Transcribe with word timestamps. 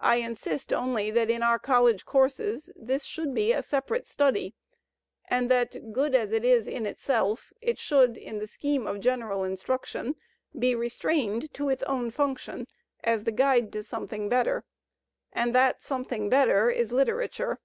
I 0.00 0.16
insist 0.16 0.72
only 0.72 1.10
that 1.10 1.28
in 1.28 1.42
our 1.42 1.58
college 1.58 2.06
courses 2.06 2.70
this 2.74 3.04
should 3.04 3.34
be 3.34 3.52
a 3.52 3.62
separate 3.62 4.06
study, 4.06 4.54
and 5.28 5.50
that, 5.50 5.92
good 5.92 6.14
as 6.14 6.32
it 6.32 6.42
is 6.42 6.66
in 6.66 6.86
itself, 6.86 7.52
it 7.60 7.78
should, 7.78 8.16
in 8.16 8.38
the 8.38 8.46
scheme 8.46 8.86
of 8.86 9.00
general 9.00 9.44
instruction, 9.44 10.14
be 10.58 10.74
restrained 10.74 11.52
to 11.52 11.68
its 11.68 11.82
own 11.82 12.10
function 12.10 12.66
as 13.04 13.24
the 13.24 13.30
guide 13.30 13.70
to 13.74 13.82
something 13.82 14.30
better. 14.30 14.64
And 15.34 15.54
that 15.54 15.82
something 15.82 16.30
better 16.30 16.70
is 16.70 16.90
Litera 16.90 17.28
ture. 17.28 17.60